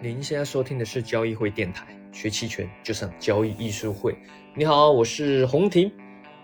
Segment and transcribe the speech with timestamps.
[0.00, 4.14] 您现在收听的是交易会电台，学期权就上交易艺术会。
[4.54, 5.90] 你好，我是洪婷。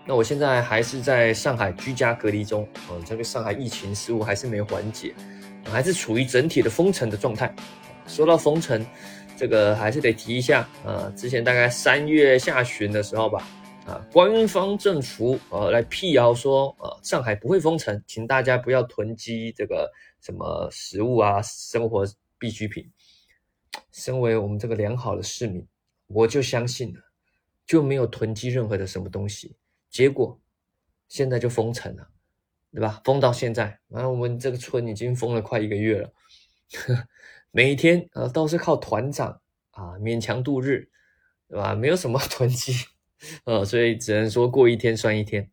[0.07, 5.13] 那我现在还是在上海居家隔离中，呃，这个上海疫情似乎还是没缓解，
[5.65, 7.53] 还是处于整体的封城的状态。
[8.07, 8.83] 说到封城，
[9.37, 13.47] 这个还是得提一下，呃，之前大概三月下旬的时候吧，
[13.85, 22.03] 啊，官方政府呃来辟谣说，呃，上海不会封城，请大家不要囤积这个什么食物啊，生活
[22.39, 22.83] 必需品。
[23.91, 25.67] 身为我们这个良好的市民，
[26.07, 27.01] 我就相信了，
[27.65, 29.55] 就没有囤积任何的什么东西。
[29.89, 30.39] 结果
[31.07, 32.09] 现在就封城了，
[32.71, 33.01] 对吧？
[33.03, 36.13] 封到现在，然后我们这个村已经封了快一个月了，
[37.51, 40.89] 每天呃都是靠团长啊勉强度日，
[41.47, 41.75] 对吧？
[41.75, 42.73] 没有什么 囤积，
[43.43, 45.51] 呃，所以只能说过一天算一天。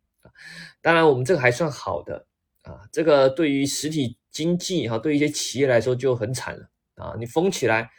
[0.81, 2.25] 当然，我们这个还算好的
[2.63, 6.69] 啊，这个对于实体经济哈，对于一些企业来说就很惨了
[6.99, 7.89] 啊，你封起来。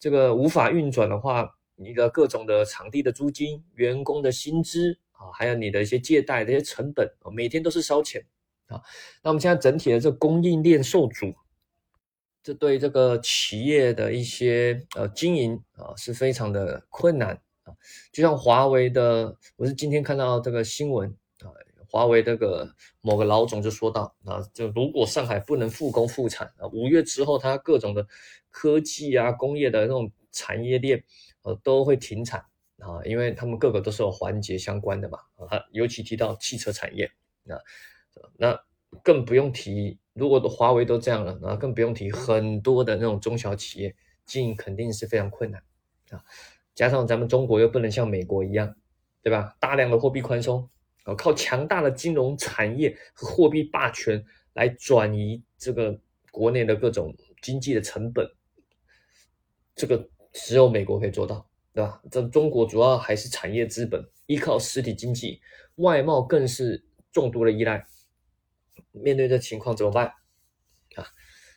[0.00, 8.24] 这个无法运转的话，你的各种的场地的租金、员工的薪资啊，还有你的一些借贷的一些成本啊，每天都是烧钱
[8.66, 8.80] 啊。
[9.22, 11.34] 那我们现在整体的这供应链受阻，
[12.44, 17.74] 这对这个企业的一些呃经营啊是非常的困难啊。
[18.12, 21.50] 就像华为的，我是今天看到这个新闻啊，
[21.88, 28.06] 华为这个某个老总就说到啊，就如果上海不能复工复产啊，五月之后它各种的。
[28.50, 31.04] 科技啊，工业的那种产业链，
[31.42, 32.40] 呃，都会停产
[32.78, 37.08] 啊，因为他们各个都是有环节相关的嘛啊，尤其提到汽车产业，
[37.44, 37.60] 那
[38.36, 38.58] 那
[39.04, 43.94] 更不用提，如果华为都这样了，那更不用提很多的那种中小企业
[44.24, 45.62] 经营肯定是非常困难
[46.10, 46.24] 啊，
[46.74, 48.74] 加上咱们中国又不能像美国一样，
[49.22, 49.56] 对吧？
[49.60, 50.68] 大量的货币宽松，
[51.14, 55.98] 靠强大的金融产业和货币霸权来转移这个
[56.30, 58.28] 国内的各种经济的成本。
[59.74, 62.02] 这个只有美国可以做到，对吧？
[62.10, 65.40] 这中国主要还是产业资本，依靠实体经济，
[65.76, 67.86] 外贸更是重度的依赖。
[68.90, 70.06] 面对这情况怎么办？
[70.96, 71.06] 啊，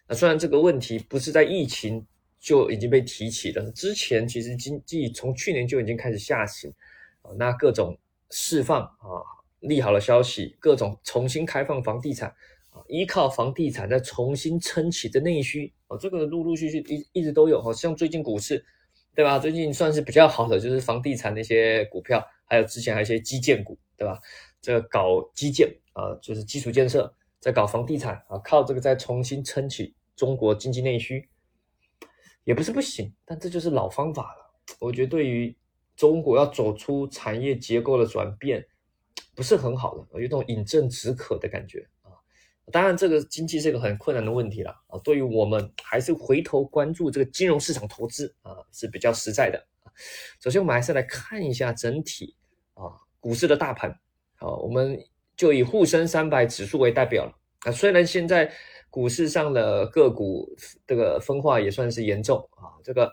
[0.07, 2.05] 那虽然这个问题不是在疫情
[2.39, 6.71] 就已经被提起了，之前其实经济从去年就已经开始下行
[7.23, 7.97] 啊，那各种
[8.29, 9.25] 释放啊
[9.61, 12.35] 利好的消息，各种重新开放房地产。
[12.87, 18.63] 依靠房地产再重新撑起的内需啊，这个陆陆续续一一直都有哈，像最近股市，
[19.13, 19.37] 对吧？
[19.37, 24.17] 最近算是比较好的就是房地产那些股票，还有之前还有一些基建股，对吧？
[24.61, 31.27] 这搞基建啊，就是基础建设，在搞房地产啊，靠这个再重新撑起中国经济内需，
[32.45, 34.75] 也不是不行，但这就是老方法了。
[34.79, 35.53] 我觉得对于
[35.97, 38.65] 中国要走出产业结构的转变，
[39.35, 42.11] 不是很好的，有一种饮鸩止渴的感觉啊。
[42.71, 44.99] 当然，这个经济是一个很困难的问题了啊。
[45.03, 49.61] 对于我们，还是回头关注这个金融市场投资啊是比较实在的。
[50.39, 52.35] 首先，我们还是来看一下整体
[52.73, 52.83] 啊
[53.19, 53.89] 股市的大盘
[54.37, 54.97] 啊，我们
[55.35, 57.33] 就以沪深三百指数为代表了
[57.65, 57.71] 啊。
[57.71, 58.51] 虽然现在
[58.89, 60.47] 股市上的个股
[60.85, 63.11] 这个分化也算是严重啊，这个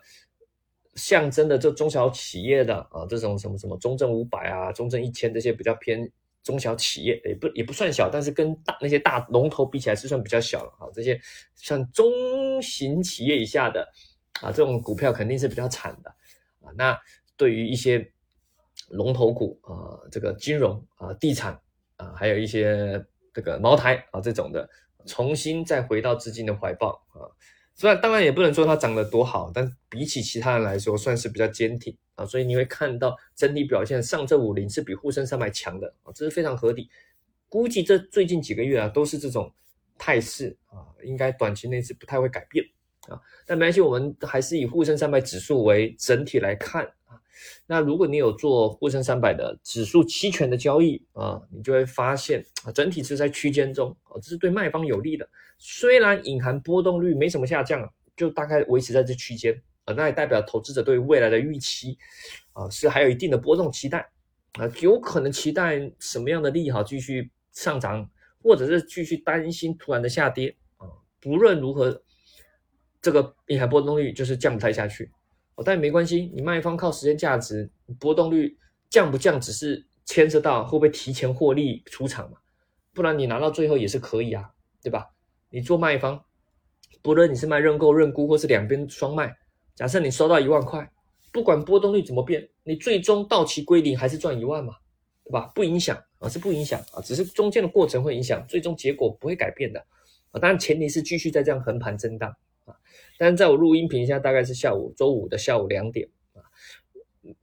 [0.98, 6.10] 象征的这中小企业的啊这种什么什么中证五百啊、中证一千这些比较偏。
[6.44, 10.88] 中小企业也不也不算小，但是跟大那些大龙头比起来是算比较小了啊。
[10.94, 11.20] 这些
[11.54, 13.86] 像中型企业以下的
[14.40, 16.08] 啊，这种股票肯定是比较惨的
[16.60, 16.72] 啊。
[16.74, 16.98] 那
[17.36, 18.10] 对于一些
[18.88, 21.60] 龙头股啊，这个金融啊、地产
[21.96, 23.04] 啊，还有一些
[23.34, 24.66] 这个茅台啊这种的，
[25.04, 27.28] 重新再回到资金的怀抱啊。
[27.78, 31.96] 虽然当然也不能说它涨得多好，但比起其他人来说，算是比较坚挺。
[32.16, 36.90] 啊，所以你会看到整体表现，上证五零是比沪深三百强的啊，这是非常合理。
[37.48, 39.54] 估计这最近几个月啊，都是这种
[39.96, 42.64] 态势啊，应该短期内是不太会改变
[43.06, 43.20] 啊。
[43.46, 46.84] 但没关系，我们还是以沪深三百指数为整体来看。
[47.66, 55.28] 那如果你有做沪深三百的指数期权的交易啊，你就会发现啊，整体是在区间中啊，这是对卖方有利的。
[55.58, 59.94] 虽然隐含波动率没什么下降，就大概维持在这区间啊。
[59.94, 61.98] 那也代表投资者对未来的预期，
[62.52, 64.08] 啊，是还有一定的波动期待，
[64.52, 68.08] 啊，有可能期待什么样的利好继续上涨，
[68.42, 70.86] 或者是继续担心突然的下跌，啊，
[71.20, 72.02] 不论如何，
[73.02, 75.10] 这个隐含波动率就是降不太下去，
[75.58, 77.68] 哦，但没关系，你卖方靠时间价值，
[77.98, 78.56] 波动率
[78.88, 82.38] 降不降只是牵涉到会不会提前获利出场嘛，
[82.94, 84.48] 不然你拿到最后也是可以啊，
[84.80, 85.08] 对吧？
[85.50, 86.22] 你做卖方，
[87.02, 89.36] 不论你是卖认购、认沽，或是两边双卖。
[89.74, 90.88] 假设你收到一万块，
[91.32, 94.74] 不管波动率怎么变，你最终到期归零还是赚一万嘛，
[95.24, 95.50] 对吧？
[95.56, 99.84] 不影响啊，是不影响啊，只是中间的过程会影响，最终结果不会改变的
[100.30, 100.38] 啊。
[100.38, 102.32] 当然前提是继续在这样横盘震荡
[102.68, 102.76] 啊。
[103.18, 106.38] 但是在我录音频，现在大概是下午周五的下午两点啊，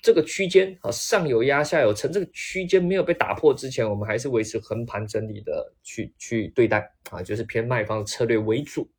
[0.02, 8.90] 这个区间啊上有压下有撑，这个区间没有被打破之前，我们还是维持横盘整理的去去对待啊，就是偏卖方的策略为主，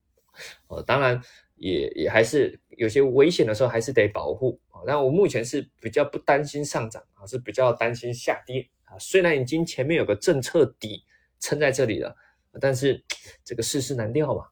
[0.68, 1.20] 呃，当然
[1.56, 11.02] 也也还是有些危险的时候还是得保护啊，但我目前是比较不担心上涨啊，是比较担心下跌啊，虽然已经前面有个政策底
[11.40, 12.14] 撑在这里了，
[12.60, 13.02] 但是
[13.42, 14.44] 这个世事难料嘛。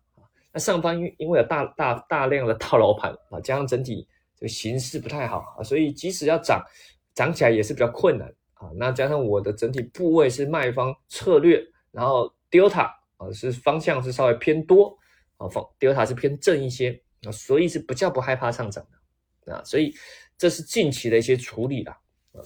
[0.54, 4.06] 那上方因因为有大大大量的套牢盘啊，加上整体
[4.36, 6.64] 这个形势不太好啊，所以即使要涨，
[7.12, 8.70] 涨起来也是比较困难啊。
[8.76, 11.60] 那加上我的整体部位是卖方策略，
[11.90, 14.96] 然后 Delta 啊是方向是稍微偏多
[15.38, 18.86] 啊，方 Delta 是偏正一些啊，所以是比较不害怕上涨
[19.44, 19.60] 的啊。
[19.64, 19.92] 所以
[20.38, 21.98] 这是近期的一些处理啦
[22.32, 22.38] 啊。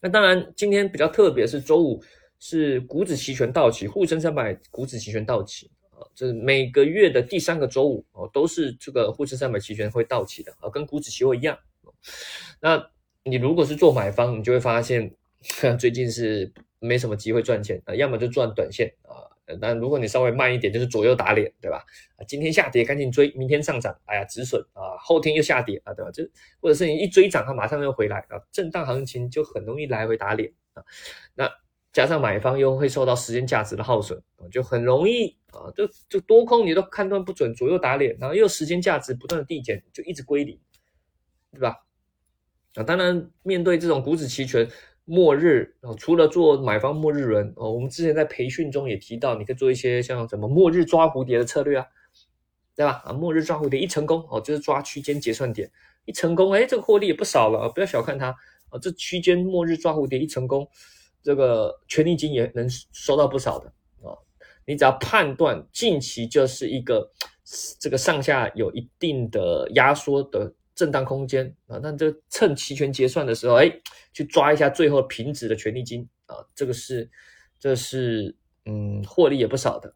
[0.00, 2.02] 那当然今天比较特别是周五
[2.38, 5.70] 是股指期权到期，沪深三百股指期权到期。
[6.14, 11.58] 这每个月的第三个周五哦，都是这个沪深三百期权会到期的啊，跟股指期货一样。
[12.60, 12.90] 那
[13.24, 15.14] 你如果是做买方，你就会发现
[15.78, 19.26] 最近是没什么机会赚钱啊，要么就赚短线啊。
[19.62, 21.82] 但如果你稍微慢一点，就是左右打脸，对吧？
[22.16, 26.10] 啊，今天下跌赶紧追，明天上涨，哎呀止损啊，后天又下跌啊，对吧？
[26.10, 26.22] 就
[26.60, 30.84] 或者是你一追涨，它马上又回来啊，震荡行情就很容易来回打脸啊。
[31.34, 31.50] 那
[31.98, 40.56] 加上买方又会受到时间价值的耗损啊，就很容易啊，就就多空你都判断不准，左右打脸，然后又时间价值不断的递减，就一直归零，
[41.50, 41.74] 对吧？
[42.76, 44.68] 啊，当然面对这种股指期权
[45.06, 51.86] 末日啊，除了做买方末日轮哦，我们之前在培训中也提到，你可以做一些像什么末日抓蝴蝶的策略啊，
[52.76, 53.02] 对吧？
[53.06, 55.68] 啊，末日抓蝴蝶一成功哦，就是抓区间结算点
[56.04, 58.28] 一成功，哎，这个获利也不少了，不要小看它
[58.68, 60.68] 啊，这区间末日抓蝴蝶一成功。
[61.22, 63.66] 这个权利金也能收到不少的
[64.02, 64.16] 啊！
[64.64, 67.10] 你只要判断近期就是一个
[67.78, 73.70] 这个上下有一定的压缩的震荡空间啊，那这趁期权结算的时候，哎，
[74.12, 77.10] 去抓一下最后平值的权利金啊，这个是
[77.58, 79.92] 这是嗯获利也不少的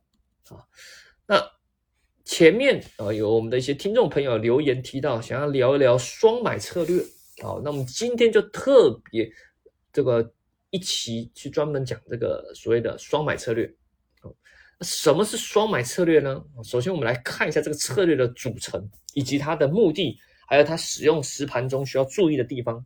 [0.48, 0.66] 啊。
[1.26, 1.40] 那
[2.24, 7.00] 前面啊有我们的一些听众朋友留言提到想要聊一聊双买策略
[7.42, 9.30] 啊，那我们今天就特别
[9.92, 10.32] 这个。
[10.72, 13.66] 一起去专门讲这个所谓的双买策略，
[14.22, 14.34] 哦，
[14.80, 16.42] 什么是双买策略呢？
[16.64, 22.82] 首先我们来看一下这个策略的组成以及它的目的，还有它使用实盘中需要注意的地方。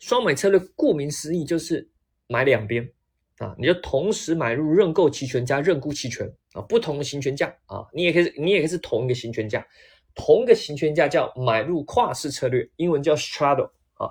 [0.00, 1.88] 双买策略顾名思义就是
[2.26, 2.92] 买两边
[3.38, 9.64] 啊，你就同时买入认购期权加认沽期权啊，不同的行权价啊，你也可以你也可以是同一个行权价，
[10.12, 14.10] 同一个行权价叫买入跨式策略，英文叫 straddle 啊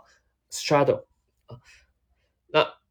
[0.49, 1.05] ，straddle
[1.47, 1.59] 啊。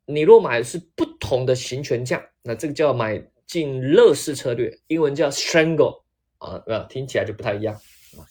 [0.06, 6.02] 你若买的是不同的行权价，那这个叫买进乐视策略，英文叫 strangle
[6.38, 8.26] 啊，那听起来就不太一样啊。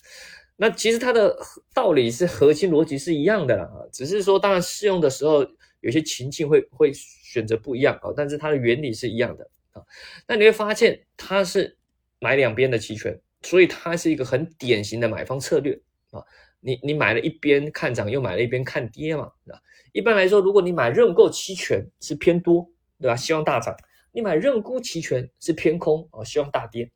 [0.57, 1.35] 那其实它的
[1.73, 5.45] 道理是核心逻辑是一样的啦，只是说当然适用的时候
[5.79, 9.81] 有些情境会会选择不一样啊，但是它的原理是一样的啊。
[10.27, 11.75] 那你会发现它是
[12.19, 15.79] 买两边的期权，所以它是一个很典型的买方策略
[16.11, 16.23] 啊。
[16.61, 19.61] 你你买了一边看涨，又买了一边看跌嘛，对吧？
[19.91, 22.65] 一般来说，如果你买认购期权是偏多，
[22.99, 23.15] 对吧？
[23.15, 23.73] 希望大涨；
[24.13, 26.89] 你买认沽期权是偏空啊，希望大跌，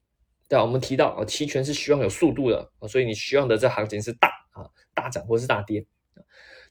[0.47, 0.63] 对吧？
[0.63, 5.85] 我们提到啊，期权是希望有速度的啊，所以你希望的这行情是大啊，大涨或是大跌。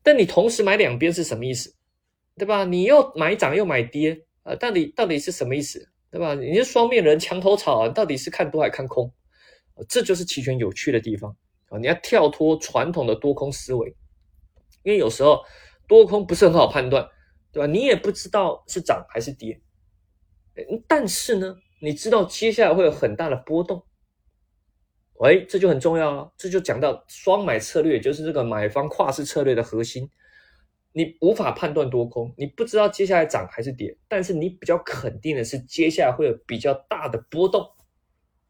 [0.02, 1.74] 但你同时买两边是什么意思？
[2.36, 2.64] 对吧？
[2.64, 5.88] 你又买涨又买跌啊，到底到底是什么意思？
[6.10, 6.34] 对吧？
[6.34, 9.12] 你是双面人墙头草啊，到底是看多还看空？
[9.88, 11.36] 这就是期权有趣的地方。
[11.78, 13.96] 你要跳脱传统的多空思维，
[14.82, 15.42] 因为有时候
[15.86, 17.08] 多空不是很好判断，
[17.52, 17.66] 对吧？
[17.66, 19.60] 你也不知道是涨还是跌，
[20.86, 23.84] 但是呢，你知道接下来会有很大的波动，
[25.14, 26.32] 喂，这就很重要了。
[26.36, 30.10] 这就讲到双买策略，就是这个买方跨市策略的核心。
[30.96, 37.68] 你无法判断多空，你不知道接下来涨还是跌，但是你比较肯定的是接下来会有比较大的波动。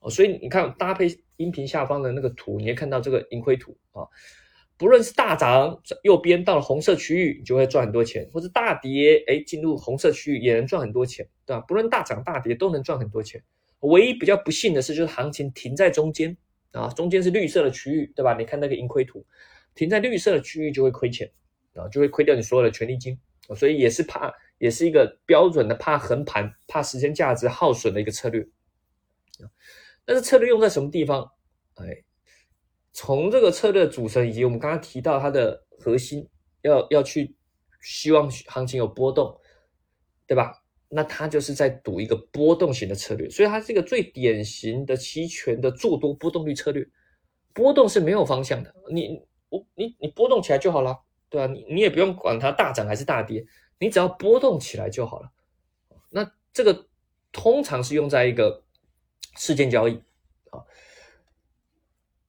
[0.00, 4.06] 哦，所以你看搭配音频下方的那个图，你会看到这个盈亏图啊。
[4.76, 11.60] 不论是大涨，右边到了红色区域，你就会赚很多钱；或者大跌，哎，进入红色区域也能赚很多钱，对吧？
[11.68, 13.42] 不论大涨大跌，都能赚很多钱。
[13.80, 16.36] 唯一比较不幸的是，就是行情停在中间
[16.72, 18.34] 啊，中间是绿色的区域，对吧？
[18.36, 19.24] 你看那个盈亏图，
[19.74, 21.30] 停在绿色的区域就会亏钱
[21.74, 23.18] 啊，就会亏掉你所有的权利金。
[23.54, 28.42] 所以也是怕，也是一个标准的怕横盘、怕时间价值耗损的一个策略。
[30.04, 31.28] 但是策略用在什么地方？
[31.74, 31.86] 哎，
[32.92, 36.28] 从这个策略组成以及我们刚刚提到它的核心，
[36.62, 37.34] 要要去
[37.80, 39.38] 希望行情有波动，
[40.26, 40.52] 对吧？
[40.88, 46.86] 那它就是在赌一个波动型的策略，所以它是一个最典型的期权的做多波动率策略。
[47.52, 50.96] 波动是没有方向的，你我你你波动起来就好了，
[51.28, 51.52] 对吧？
[51.52, 53.44] 你你也不用管它大涨还是大跌，
[53.78, 55.28] 你只要波动起来就好了。
[56.10, 56.88] 那这个
[57.32, 58.63] 通常是用在一个
[59.36, 59.94] 事件交易
[60.50, 60.62] 啊，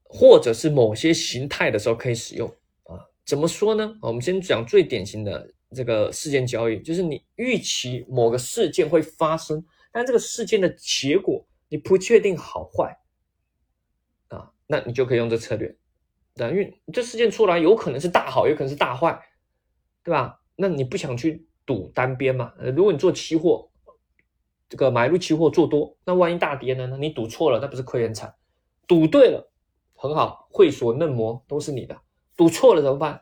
[0.04, 2.48] 或者是某些形态的时候可以使用
[2.84, 3.00] 啊。
[3.26, 3.98] 怎么说呢？
[4.02, 12.98] 我们先讲最典型的这个事件交易，就是你预期某个事件会发生，但这个事件的结果你不确定好坏。
[14.30, 15.76] 啊那你就可以用这策略，
[16.34, 19.22] 对因为这事件出来有可能是大好，有可能是大坏，
[20.04, 20.42] 对吧？
[20.56, 22.52] 那你不想去赌单边嘛？
[22.76, 23.70] 如果你做期货，
[24.68, 26.88] 这个买入期货做多，那万一大跌呢？
[26.88, 28.34] 那你赌错了，那不是亏很惨？
[28.88, 29.52] 赌对了，
[29.96, 31.96] 很好，会所嫩模都是你的。
[32.36, 33.22] 赌错了怎么办？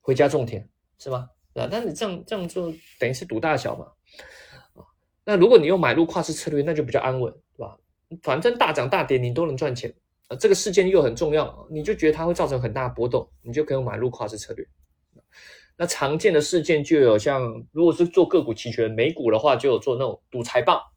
[0.00, 0.68] 回家种田
[0.98, 1.28] 是吗？
[1.54, 3.86] 啊，那你这样这样做等于是赌大小嘛？
[4.74, 4.84] 啊，
[5.24, 7.76] 那如果你用买入跨式策略，那就比较安稳，对吧？
[8.22, 9.94] 反正大涨大跌你都能赚钱。
[10.28, 14.66] 啊这个事件又很重要，你就觉得它会造成很大波动，你就可以用买入跨式策略。
[15.76, 20.92] 那常见的事件就有像，如果是做个股期权，美股的话就有做那种赌财报，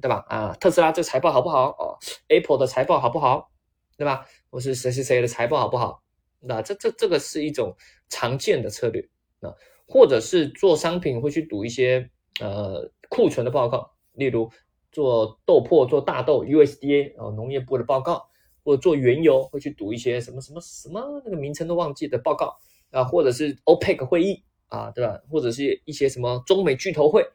[0.00, 0.24] 对吧？
[0.28, 1.70] 啊，特斯拉这财报好不好？
[1.70, 3.50] 哦，Apple 的财报好不好？
[3.96, 4.26] 对吧？
[4.50, 6.02] 或是谁谁谁的财报好不好？
[6.40, 7.74] 那这这这个是一种
[8.08, 9.06] 常见的策略
[9.40, 9.52] 啊，
[9.86, 14.50] 或者是做商品会去赌一些呃库存的报告，例如
[14.92, 18.28] 做豆粕、做大豆 USDA 哦农业部的报告。
[18.66, 22.56] 或者做原油会去赌一些什么什么什么那个名称都忘记的报告
[22.94, 25.20] 啊，或者是 OPEC 会议啊，对吧？
[25.28, 27.26] 或者是一些什么中美巨头会，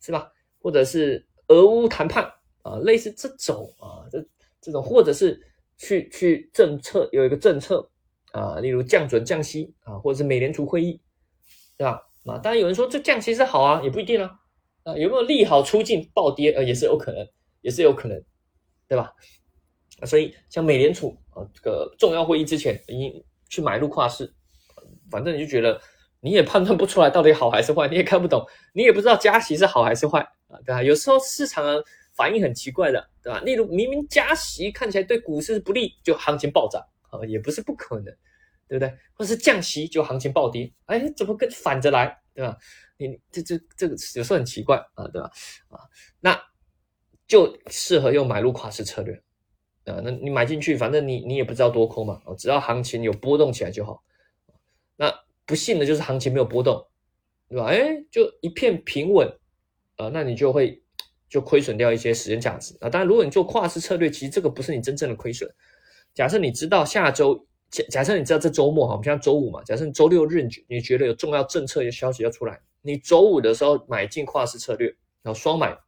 [0.00, 0.30] 是吧？
[0.60, 2.24] 或者是俄乌谈判
[2.62, 4.22] 啊，类似这种啊，这
[4.60, 5.40] 这种，或者是
[5.76, 7.88] 去去政策有一个政策
[8.32, 11.00] 啊，例如降准降息啊，或者是美联储会议，
[11.76, 12.02] 对吧？
[12.26, 14.40] 啊，当然有人说这降息是好啊，也不一定啊，
[14.82, 17.26] 啊，有没有利好出尽暴跌呃，也是有可能，
[17.60, 18.22] 也是有可能，
[18.88, 19.14] 对吧？
[20.06, 24.32] 所以，像美联储啊，这个重要会议之前，你去买入跨市，
[25.10, 25.80] 反正你就觉得
[26.20, 30.82] 你也判断不出来到底好还是坏，你也看不懂，你也不知道加息是好还是坏啊，对吧？
[30.82, 31.64] 有时候市场
[32.14, 33.40] 反应很奇怪的，对吧？
[33.40, 38.04] 例如明明加息看起来对股市不利，就行情暴涨啊，也不是不可能，
[38.68, 38.92] 对不对？
[39.14, 42.56] 或是降息就行情暴跌，哎，怎么跟反着来，对吧？
[42.96, 45.30] 你这这这个有时候很奇怪啊，对吧？
[45.68, 45.80] 啊，
[46.20, 46.40] 那
[47.26, 49.14] 就适合用买入跨市策略。
[49.84, 54.02] 啊，那你买进去，反正你你也不知道多空嘛，只要行情有波动起来就好。
[54.98, 55.10] 那
[55.46, 56.86] 不幸的就是行情没有波动，
[57.48, 57.64] 对吧？
[57.68, 59.26] 哎，就一片平稳，
[59.96, 60.82] 啊，那你就会
[61.30, 62.90] 就亏损掉一些时间价值啊。
[62.90, 65.48] 当然，如果你做跨市策略，其实这个不是你真正的亏损。
[66.12, 74.88] 假设你知道下周，假假设你知道这周末哈，我们现在周五嘛，假设你周六日你觉得有重要政策的消息要出来，你周五的时候买进跨市策略，
[75.22, 75.78] 然后双买，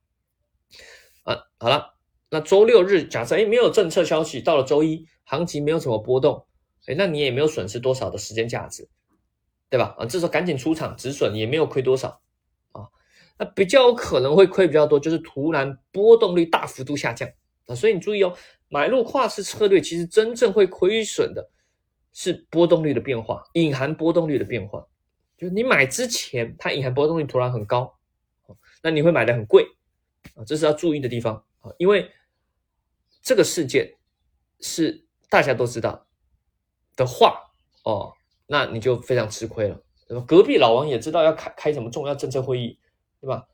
[1.25, 1.97] 啊，好了。
[2.33, 6.47] 那周六日假设哎没有政策消息，到了周一行情没有什么波动，
[6.87, 8.89] 哎，那你也没有损失多少的时间价值，
[9.71, 9.95] 对吧？
[9.99, 12.21] 啊，这时候赶紧出场止损，也没有亏多少
[12.73, 12.89] 啊。
[13.39, 17.27] 那比较有可能会亏比较多，就是突然波动率大幅度下降
[17.67, 17.75] 啊。
[17.75, 18.37] 所以你注意哦，
[18.69, 21.51] 买入跨市策略其实真正会亏损的
[22.13, 24.87] 是波动率的变化，隐含波动率的变化，
[25.39, 27.97] 就是你买之前它隐含波动率突然很高，
[28.83, 29.65] 那你会买的很贵
[30.35, 32.11] 啊，这是要注意的地方啊，因为。
[33.23, 33.97] 这个事件
[34.61, 36.07] 是大家都知道
[36.97, 37.39] 的话
[37.85, 38.15] 哦，
[38.53, 39.81] 那你就非常吃亏了。
[40.27, 42.77] 隔壁老王也知道要开开什么重要政策会议，
[43.21, 43.47] 对吧？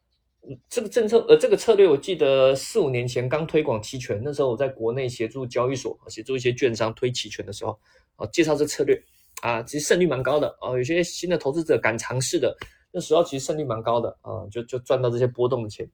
[0.71, 7.79] 这个政策呃，这个策略，我记得四五年前刚推广期权，那时候我在国内协助交易所协助一些券商推期权的时候，
[8.17, 8.99] 啊，介绍这策略
[9.43, 10.71] 啊，其实胜率蛮高的啊。
[10.71, 12.57] 有些新的投资者敢尝试的，
[12.91, 15.87] 那时候其实胜率蛮高的啊，就就赚到这些波动的钱，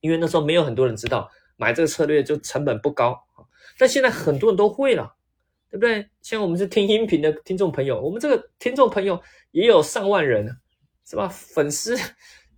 [0.00, 1.28] 因为那时候没有很多人知道。
[1.56, 3.16] 买这个策略就成本不高
[3.78, 5.14] 但现在很多人都会了，
[5.72, 6.06] 对不对？
[6.20, 9.18] 像我们是听音频的听众朋友，我们这个听众朋友
[9.52, 10.46] 也有上万人，
[11.08, 11.26] 是吧？
[11.28, 11.96] 粉丝，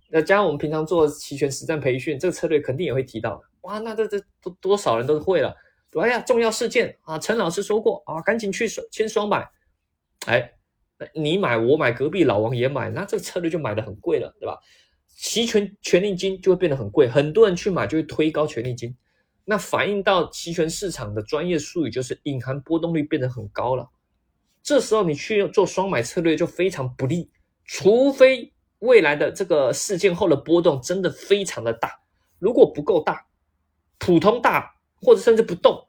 [0.09, 3.41] 那加上我们平常做期权实战培训，这个策略肯定也会提到。
[3.61, 5.55] 哇，那这这多多少人都会了？
[5.93, 9.47] 哎呀，重要事件啊，陈老师说过啊，赶紧去签双买。
[10.25, 10.51] 哎，
[11.13, 14.59] 你买我买，隔壁老王也买，那这个策略就买的很贵了，对吧？
[15.07, 18.93] 期权权利金就会变得很贵，很多人去买就会推高权利金，
[19.45, 23.89] 那反映到期权市场的专业术语就是隐含波动率变得很高了。
[24.63, 27.29] 这时候你去做双买策略就非常不利，
[27.63, 31.91] 除非未来的这个事件后的波动真的非常的大，
[32.39, 33.27] 如果不够大，
[33.99, 35.87] 普通大或者甚至不动，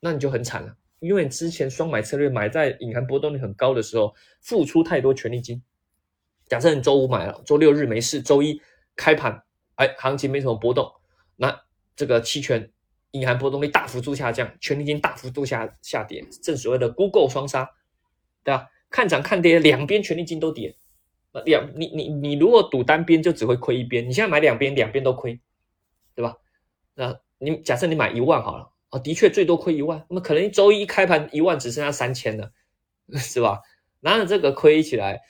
[0.00, 5.62] 那你就很惨了，因为之前双买策略买在隐含波动率很高的时候，付出太多权利金。
[6.48, 8.60] 假设你周五买了，周六日没事，周一
[8.96, 9.44] 开盘，
[9.76, 10.90] 哎，行情没什么波动，
[11.36, 11.62] 那
[11.94, 12.72] 这个期权
[13.12, 17.70] 隐含波动率大幅度下降，权利金大幅度下下跌，正所谓的 Google 双杀，
[18.44, 18.68] 对吧？
[18.90, 20.76] 看涨看跌，两边权利金都跌，
[21.44, 25.40] 两你你你如果赌单边就只会亏一边，你现在买两边，两边都亏，
[26.14, 26.36] 对吧？
[26.94, 32.50] 那你假设你买一万好了，啊，的确最多亏一万，那么可能周一开盘一万只剩下三千了，
[33.16, 33.60] 是吧？
[34.00, 35.20] 拿着这个亏起来，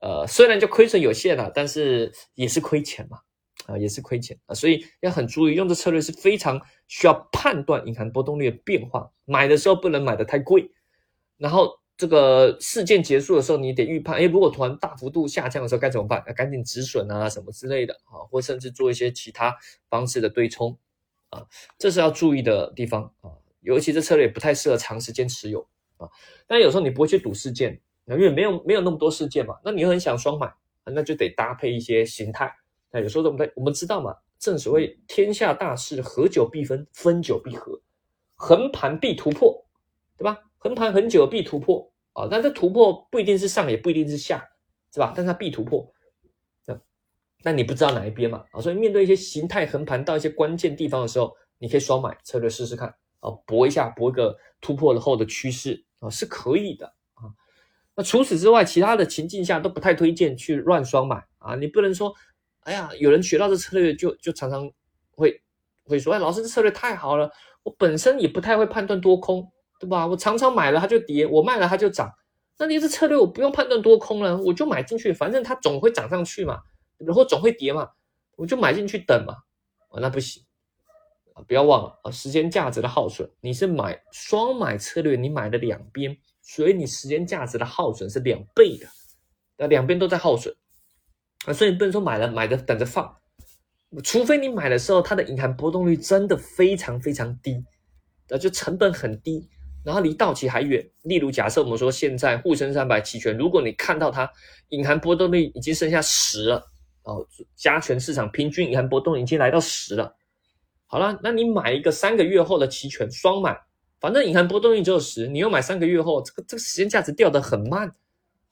[0.00, 3.20] 呃，虽然就亏损有限了，但是也是亏钱嘛。
[3.66, 9.12] 啊，也是亏钱啊，所以要很注意，用这策略是非常需要判断隐含波动率的变化。
[9.24, 10.72] 买的时候不能买的太贵，
[11.36, 16.24] 然后这个事件结束的时候，你得预判，哎，如果突然大幅度下降的时候该怎么办？
[16.34, 19.54] 赶紧止损啊，什么之类的啊，或甚至做一些其他
[19.90, 20.78] 方式的对冲
[21.30, 21.46] 啊，
[21.78, 23.30] 这是要注意的地方啊。
[23.60, 25.66] 尤其这策略也不太适合长时间持有
[25.98, 26.08] 啊。
[26.46, 30.50] 但有时候你不会去赌事件，因为没有没有那么多事件嘛，那你又很想双买，
[30.84, 32.50] 那就得搭配一些形态。
[32.90, 37.80] 那有时候我们我们知道嘛，正所谓天下大势，合久必分，分久必合，
[38.36, 39.66] 横盘必突破，
[40.16, 40.38] 对吧？
[40.58, 44.48] 横盘很久必突破啊，但这突破不一定是上，也不一定是下，
[44.92, 45.12] 是吧？
[45.16, 45.92] 但它必突破，
[46.66, 46.80] 那
[47.42, 48.44] 那你不知道哪一边嘛？
[48.52, 52.88] 啊，所以面对一些形态横盘到一些关键地方的时候，你可以双买策略试试看
[53.20, 57.26] 啊，搏一下，搏一个突破了后的趋势啊，是可以的啊。
[57.96, 62.14] 那除此之外，其他的情境下都不太推荐去乱双买啊，你不能说。
[62.60, 64.70] 哎呀，有人学到这策略，就就常常
[65.10, 65.42] 会
[65.84, 67.30] 会说：“哎，老师，这策略太好了，
[67.62, 69.50] 我本身也不太会判断多空，
[69.80, 70.06] 对吧？
[70.06, 72.12] 我常常买了它就跌，我卖了它就涨。
[72.58, 76.60] 那你这策略我不用判断多空了，我就买进去，反正它总会涨上去嘛，
[76.98, 77.90] 然后总会跌嘛，
[78.36, 79.36] 我就买进去等嘛。
[79.90, 80.44] 啊，那不行
[81.32, 81.40] 啊！
[81.48, 88.86] 不要忘了啊，时间价值的耗损，你是买双买策略，你买的两边，所以你时间价值的耗损是两倍的，
[89.56, 90.54] 那两边都在耗损。
[91.46, 93.16] 啊，所以不能说买了买的等着放，
[94.02, 97.64] 除非你买的时候它的隐含波动率真的非常非常低，
[98.28, 99.48] 那就成本很低，
[99.84, 100.86] 然后离到期还远。
[101.02, 104.30] 例如，假设我们说现在沪深三百期权，如果你看到它
[104.68, 106.62] 隐含波动率已经剩下十了，
[107.04, 110.16] 哦，加权市场平均隐含波动已经来到十了，
[110.86, 113.58] 好了，那你买一个三个月后的期权双买，
[114.00, 117.90] 反正隐含波动率只有十，你又买三个月后，这个这个时间价值掉得很慢。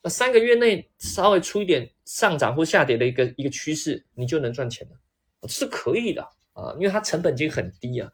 [0.09, 8.11] 三个月内稍微出一点上涨或下跌的一个一个趋势，你就能赚钱了，是可以的啊，因为它成本已经很低啊。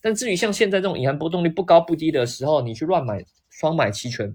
[0.00, 4.34] 但至于像现在这种隐含波动率不高不低的时候，你去乱买双买期权，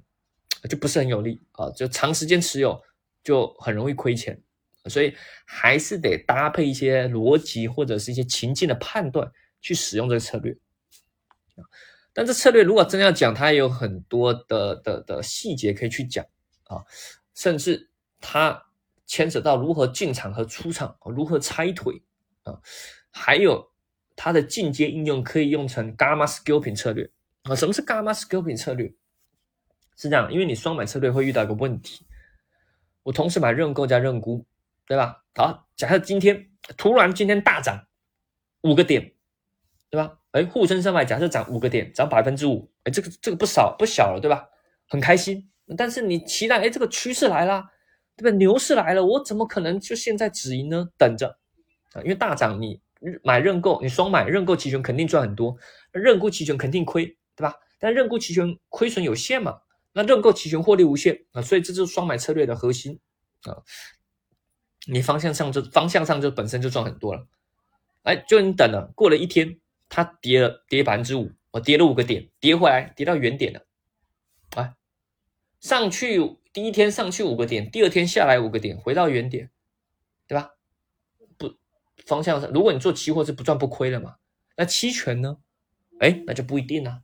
[0.69, 2.79] 就不是很有利啊，就长时间持有
[3.23, 4.39] 就很容易亏钱。
[4.87, 5.11] 所以
[5.45, 9.27] 还是得搭配一些逻辑或者是一些情境的判断
[9.59, 10.55] 去使用这个策略。
[12.13, 16.23] 但这策略如果真要讲，它也有很多的的的细节可以去讲。
[16.65, 16.83] 啊，
[17.33, 18.65] 甚至它
[19.05, 22.01] 牵扯到如何进场和出场，如何拆腿
[22.43, 22.59] 啊，
[23.11, 23.71] 还有
[24.15, 27.09] 它的进阶应用可以用成 gamma scalping 策略
[27.43, 27.55] 啊。
[27.55, 28.93] 什么是 gamma scalping 策略？
[29.97, 32.05] 是这样，因为你双买策略会遇到一个问题，
[33.03, 34.45] 我同时买认购加认沽，
[34.85, 35.23] 对吧？
[35.35, 37.87] 好，假设今天突然今天大涨
[38.61, 39.13] 五个点，
[39.89, 40.19] 对吧？
[40.31, 44.49] 哎，沪深三百假设涨五个点，涨百分之五，哎，这个这个不少不小了，对吧？
[44.89, 45.49] 很开心。
[45.77, 47.63] 但是你期待，哎，这个趋势来了，
[48.15, 48.37] 对吧？
[48.37, 50.89] 牛市来了，我怎么可能就现在止盈呢？
[50.97, 51.37] 等着
[51.93, 52.79] 啊，因为大涨，你
[53.23, 55.57] 买认购，你双买认购期权肯定赚很多，
[55.91, 57.55] 认沽期权肯定亏，对吧？
[57.79, 59.59] 但认沽期权亏损有限嘛，
[59.93, 62.99] 那认购期权获利无限啊，所以这就是双买策略的核心
[63.43, 63.57] 啊。
[64.87, 67.27] 你方向上就方向上就本身就赚很多了，
[68.03, 73.65] 哎，就你等了，过了一天，它跌了跌百分之五，我跌了五个点，跌回来，跌到原点了，
[75.65, 79.49] 上去第一天上去五个点，第二天下来五个点，回到原点，
[80.27, 80.51] 对吧？
[81.39, 81.55] 不，
[82.05, 84.17] 方向上，如果你做期货是不赚不亏的嘛。
[84.55, 85.39] 那期权呢？
[85.99, 87.01] 哎，那就不一定了。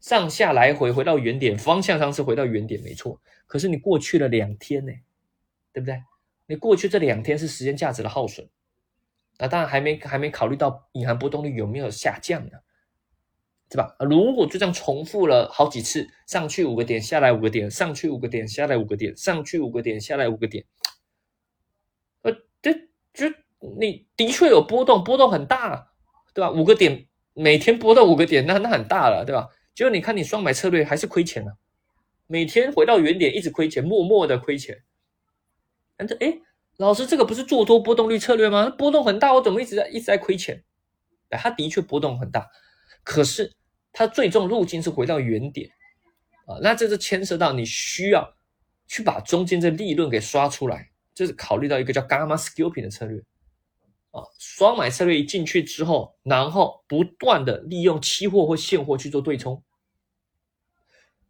[0.00, 3.20] 上下来回回到原点，方向上是回到原点没错。
[3.46, 4.92] 可是你过去了两天呢，
[5.74, 6.02] 对不对？
[6.46, 8.48] 你过去这两天是时间价值的耗损，
[9.36, 12.60] 那当然还没还没考虑到隐含波动率有没有下降呢？
[13.70, 13.94] 对吧？
[14.00, 20.64] 如果就这样重复了好几次，上去五个点，下来五个点，上去五个点，下来五个点，上去五个点，下来五个点，
[22.22, 22.72] 呃，这
[23.14, 23.32] 就
[23.78, 25.92] 你的确有波动，波动很大，
[26.34, 26.50] 对吧？
[26.50, 29.48] 五个点每天波动五个点，那那很大了，对吧？
[29.72, 31.56] 结果你看你双买策略还是亏钱了，
[32.26, 34.82] 每天回到原点一直亏钱，默默的亏钱。
[35.96, 36.40] 但这哎，
[36.78, 38.68] 老师这个不是做多波动率策略吗？
[38.68, 40.64] 波动很大，我怎么一直在一直在亏钱？
[41.28, 42.48] 哎，它的确波动很大，
[43.04, 43.52] 可是。
[43.92, 45.70] 它最终路径是回到原点
[46.46, 48.36] 啊，那这是牵涉到你需要
[48.86, 53.20] 去把中间这利润给刷出来，这是考虑到一个叫 gamma scalping 的策略
[54.10, 59.62] 啊，双买策略一进去之后，然后不断的利用期货或现货去做对冲，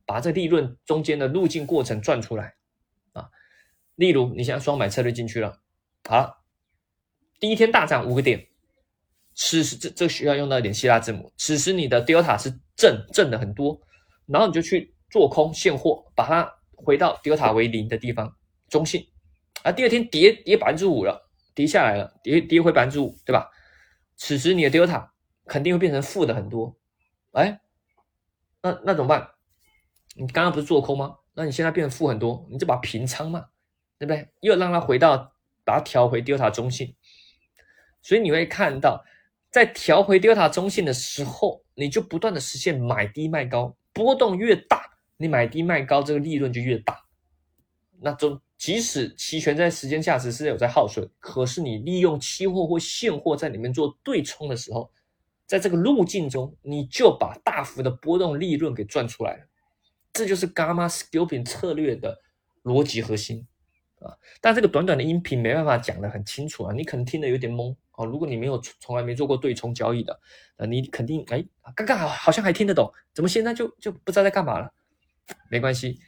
[0.07, 2.55] 把这利润中间的路径过程赚出来
[3.13, 3.29] 啊。
[3.97, 5.61] 例如，你现在双买策略进去了，
[6.09, 6.43] 好，
[7.39, 8.49] 第一天大涨五个点，
[9.35, 13.81] 此时这这需要用到一点希腊字母，此时你的 delta 是正正的很多，
[14.27, 18.35] 然后你就去做空现货，把它回到 delta 为零的地方，
[18.69, 19.07] 中性，
[19.63, 21.27] 啊，第二天跌跌百分之五了。
[21.53, 23.51] 跌下来了，跌跌回百分之五，对吧？
[24.17, 25.11] 此时你的 delta
[25.47, 26.75] 肯定会变成负的很多，
[27.33, 27.61] 哎，
[28.63, 29.29] 那那怎么办？
[30.15, 31.17] 你刚刚不是做空吗？
[31.35, 33.45] 那你现在变成负很多，你就把平仓嘛，
[33.99, 34.29] 对不对？
[34.41, 36.95] 又让它回到，把它调回 delta 中性。
[38.01, 39.05] 所以你会看到，
[39.51, 44.83] 在调回 delta 中性的时候，你就不断的实现买低卖高，波动越大，
[45.17, 47.05] 你买低卖高这个利润就越大。
[48.01, 48.41] 那中。
[48.61, 54.93] 即使期权在时间价值是有在耗损，可是你利用期货或现货在里面做对冲的时候，
[55.47, 59.47] 在这个路径中，你就把大幅的波动利润给赚出来了。
[60.13, 62.21] 这就是 Gamma Scalping 策略的
[62.63, 63.47] 逻辑核心
[64.01, 64.13] 啊！
[64.43, 68.07] 但这个短短的音频没办法讲得很清楚啊，你可能听得有点懵哦。
[68.07, 70.19] 如果你没有从来没做过对冲交易的，
[70.57, 74.73] 那，你肯定哎，刚刚好好像还听得懂，怎么现在就就不知道在干嘛了？
[75.51, 75.99] 没关系。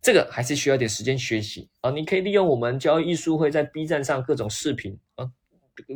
[0.00, 1.90] 这个还是需要点时间学习啊！
[1.90, 5.28] 你可以利用我们交易艺术会在 B 站上各种视频啊，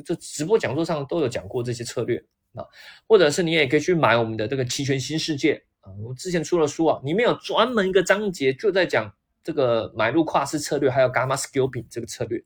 [0.04, 2.18] 这直播讲座上都有讲过这些策略
[2.54, 2.66] 啊，
[3.06, 9.08] 或者是你也可以去买我们的这个期权新世界啊，我之前出了书啊，里面有专门一个章节就在讲
[9.44, 12.42] 这个买入跨市策略，还有 Gamma Scalping 这个策略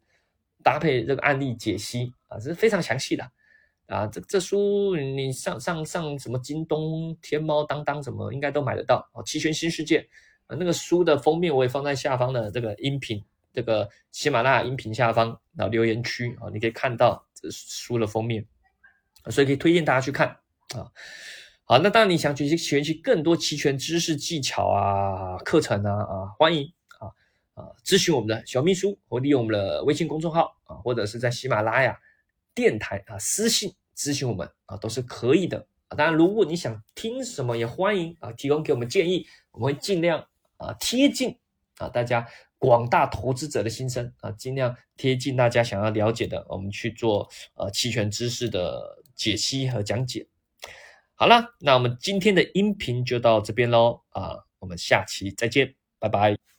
[0.63, 3.31] 搭配这个案例解析啊，这是非常详细的
[3.87, 4.07] 啊。
[4.07, 10.09] 这这书你上上上什么京东、天猫、当当什么应该都买得到啊，期权新世界。
[10.49, 13.21] 啊，那个书的封面我也放在下方的这个音频，
[13.53, 18.47] 这个喜马拉雅音频下方啊留言区啊，你可以看到这书的封面，
[19.29, 20.29] 所以可以推荐大家去看
[20.77, 20.87] 啊。
[21.65, 27.11] 好，那当然你想学习学习更多期权知识技巧啊课程啊啊，欢迎啊
[27.55, 31.99] 啊咨询我们的小秘书，或利用我们的微信公众号啊，或者是在喜马拉雅
[32.57, 35.65] 电台啊私信咨询我们啊，都是可以的。
[35.91, 40.27] 当然，如果你想听什么，也欢迎啊提供给我们建议，我们会尽量。
[40.59, 41.39] 啊，贴近
[41.77, 50.27] 啊，大家广大投资者的心声啊，尽量贴近大家想要了解的，我们去做呃期权知识的解析和讲解。
[51.15, 56.56] 好了，那我们今天的音频就到这边喽啊，我们下期再见，拜拜。